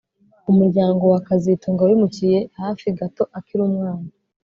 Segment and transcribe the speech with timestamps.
[0.51, 4.09] Umuryango wa kazitunga wimukiye hafi gato akiri umwana